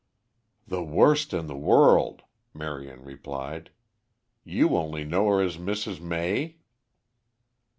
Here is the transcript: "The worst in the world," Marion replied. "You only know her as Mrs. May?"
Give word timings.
"The 0.65 0.83
worst 0.83 1.31
in 1.31 1.45
the 1.45 1.55
world," 1.55 2.23
Marion 2.55 3.03
replied. 3.03 3.69
"You 4.43 4.75
only 4.75 5.03
know 5.03 5.27
her 5.27 5.43
as 5.43 5.57
Mrs. 5.57 6.01
May?" 6.01 6.57